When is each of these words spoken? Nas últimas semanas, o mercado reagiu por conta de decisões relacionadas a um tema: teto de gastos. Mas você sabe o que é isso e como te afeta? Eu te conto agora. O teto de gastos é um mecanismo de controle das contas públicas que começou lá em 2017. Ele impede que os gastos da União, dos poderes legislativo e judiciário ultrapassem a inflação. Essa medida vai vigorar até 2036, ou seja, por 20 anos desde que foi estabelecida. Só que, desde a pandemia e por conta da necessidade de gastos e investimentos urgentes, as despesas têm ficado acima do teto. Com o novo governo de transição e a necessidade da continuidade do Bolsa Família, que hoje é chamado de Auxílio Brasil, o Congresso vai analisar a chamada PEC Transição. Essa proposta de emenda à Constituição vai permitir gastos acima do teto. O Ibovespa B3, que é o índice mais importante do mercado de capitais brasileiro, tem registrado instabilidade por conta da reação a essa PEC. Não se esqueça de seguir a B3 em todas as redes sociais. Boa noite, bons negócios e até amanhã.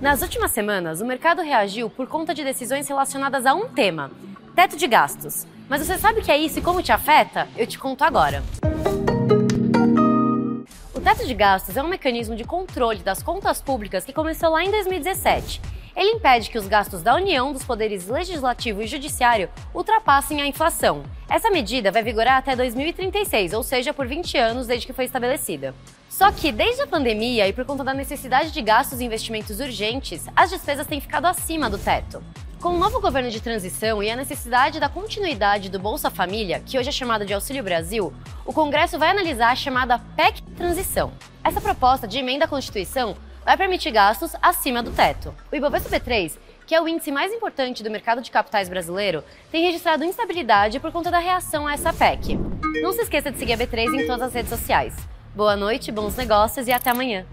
Nas 0.00 0.22
últimas 0.22 0.50
semanas, 0.52 1.02
o 1.02 1.04
mercado 1.04 1.42
reagiu 1.42 1.90
por 1.90 2.06
conta 2.06 2.32
de 2.32 2.42
decisões 2.42 2.88
relacionadas 2.88 3.44
a 3.44 3.52
um 3.52 3.68
tema: 3.68 4.10
teto 4.54 4.74
de 4.74 4.86
gastos. 4.86 5.46
Mas 5.68 5.86
você 5.86 5.98
sabe 5.98 6.20
o 6.20 6.22
que 6.22 6.32
é 6.32 6.38
isso 6.38 6.58
e 6.58 6.62
como 6.62 6.82
te 6.82 6.90
afeta? 6.90 7.46
Eu 7.54 7.66
te 7.66 7.78
conto 7.78 8.02
agora. 8.02 8.42
O 10.94 11.00
teto 11.00 11.26
de 11.26 11.34
gastos 11.34 11.76
é 11.76 11.82
um 11.82 11.88
mecanismo 11.88 12.34
de 12.34 12.44
controle 12.44 13.00
das 13.00 13.22
contas 13.22 13.60
públicas 13.60 14.02
que 14.02 14.12
começou 14.12 14.50
lá 14.50 14.64
em 14.64 14.70
2017. 14.70 15.60
Ele 16.00 16.12
impede 16.12 16.48
que 16.48 16.56
os 16.56 16.66
gastos 16.66 17.02
da 17.02 17.14
União, 17.14 17.52
dos 17.52 17.62
poderes 17.62 18.08
legislativo 18.08 18.80
e 18.80 18.86
judiciário 18.86 19.50
ultrapassem 19.74 20.40
a 20.40 20.46
inflação. 20.46 21.02
Essa 21.28 21.50
medida 21.50 21.92
vai 21.92 22.02
vigorar 22.02 22.38
até 22.38 22.56
2036, 22.56 23.52
ou 23.52 23.62
seja, 23.62 23.92
por 23.92 24.06
20 24.06 24.38
anos 24.38 24.66
desde 24.66 24.86
que 24.86 24.94
foi 24.94 25.04
estabelecida. 25.04 25.74
Só 26.08 26.32
que, 26.32 26.50
desde 26.52 26.80
a 26.80 26.86
pandemia 26.86 27.46
e 27.46 27.52
por 27.52 27.66
conta 27.66 27.84
da 27.84 27.92
necessidade 27.92 28.50
de 28.50 28.62
gastos 28.62 28.98
e 28.98 29.04
investimentos 29.04 29.60
urgentes, 29.60 30.24
as 30.34 30.48
despesas 30.48 30.86
têm 30.86 31.02
ficado 31.02 31.26
acima 31.26 31.68
do 31.68 31.76
teto. 31.76 32.24
Com 32.62 32.70
o 32.70 32.78
novo 32.78 32.98
governo 32.98 33.30
de 33.30 33.40
transição 33.42 34.02
e 34.02 34.10
a 34.10 34.16
necessidade 34.16 34.80
da 34.80 34.88
continuidade 34.88 35.68
do 35.68 35.78
Bolsa 35.78 36.08
Família, 36.08 36.62
que 36.64 36.78
hoje 36.78 36.88
é 36.88 36.92
chamado 36.92 37.26
de 37.26 37.34
Auxílio 37.34 37.62
Brasil, 37.62 38.10
o 38.46 38.54
Congresso 38.54 38.98
vai 38.98 39.10
analisar 39.10 39.50
a 39.50 39.56
chamada 39.56 39.98
PEC 40.16 40.40
Transição. 40.56 41.12
Essa 41.44 41.60
proposta 41.60 42.08
de 42.08 42.18
emenda 42.18 42.46
à 42.46 42.48
Constituição 42.48 43.16
vai 43.44 43.56
permitir 43.56 43.90
gastos 43.90 44.34
acima 44.40 44.82
do 44.82 44.90
teto. 44.90 45.34
O 45.50 45.56
Ibovespa 45.56 45.88
B3, 45.88 46.38
que 46.66 46.74
é 46.74 46.80
o 46.80 46.86
índice 46.86 47.10
mais 47.10 47.32
importante 47.32 47.82
do 47.82 47.90
mercado 47.90 48.22
de 48.22 48.30
capitais 48.30 48.68
brasileiro, 48.68 49.24
tem 49.50 49.64
registrado 49.64 50.04
instabilidade 50.04 50.78
por 50.78 50.92
conta 50.92 51.10
da 51.10 51.18
reação 51.18 51.66
a 51.66 51.72
essa 51.72 51.92
PEC. 51.92 52.38
Não 52.82 52.92
se 52.92 53.02
esqueça 53.02 53.30
de 53.30 53.38
seguir 53.38 53.54
a 53.54 53.58
B3 53.58 54.02
em 54.02 54.06
todas 54.06 54.22
as 54.22 54.34
redes 54.34 54.50
sociais. 54.50 54.94
Boa 55.34 55.56
noite, 55.56 55.90
bons 55.90 56.16
negócios 56.16 56.66
e 56.68 56.72
até 56.72 56.90
amanhã. 56.90 57.26